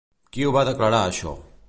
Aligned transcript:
Qui 0.37 0.47
ho 0.47 0.53
va 0.55 0.63
declarar 0.69 1.03
això? 1.11 1.35